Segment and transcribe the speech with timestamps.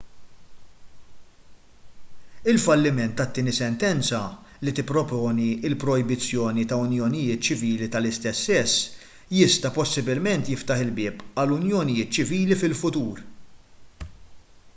[2.53, 4.19] il-falliment tat-tieni sentenza
[4.65, 8.87] li tipproponi l-projbizzjoni ta' unjonijiet ċivili tal-istess sess
[9.41, 13.21] jista' possibilment jiftaħ il-bieb għal unjonijiet ċivili fil-futur